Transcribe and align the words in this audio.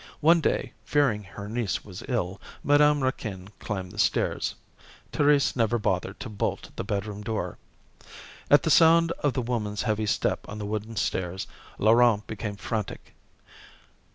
One 0.21 0.41
day, 0.41 0.73
fearing 0.83 1.21
her 1.21 1.47
niece 1.47 1.85
was 1.85 2.01
ill, 2.07 2.41
Madame 2.63 3.03
Raquin 3.03 3.49
climbed 3.59 3.91
the 3.91 3.99
stairs. 3.99 4.55
Thérèse 5.13 5.55
never 5.55 5.77
bothered 5.77 6.19
to 6.21 6.27
bolt 6.27 6.71
the 6.75 6.83
bedroom 6.83 7.21
door. 7.21 7.59
At 8.49 8.63
the 8.63 8.71
sound 8.71 9.11
of 9.19 9.33
the 9.33 9.43
woman's 9.43 9.83
heavy 9.83 10.07
step 10.07 10.39
on 10.49 10.57
the 10.57 10.65
wooden 10.65 10.95
stairs, 10.95 11.45
Laurent 11.77 12.25
became 12.25 12.55
frantic. 12.55 13.13